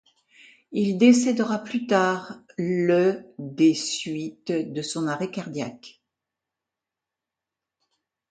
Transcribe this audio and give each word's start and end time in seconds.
Il 0.71 0.97
décèdera 0.97 1.59
plus 1.59 1.85
tard, 1.85 2.39
le 2.57 3.23
des 3.37 3.75
suites 3.75 4.51
de 4.51 4.81
son 4.81 5.05
arrêt 5.07 5.29
cardiaque. 5.29 6.01